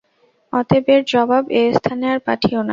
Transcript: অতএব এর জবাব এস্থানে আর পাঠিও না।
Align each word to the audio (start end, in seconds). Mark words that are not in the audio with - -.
অতএব 0.53 0.85
এর 0.93 1.01
জবাব 1.07 1.43
এস্থানে 1.61 2.05
আর 2.13 2.19
পাঠিও 2.27 2.59
না। 2.59 2.69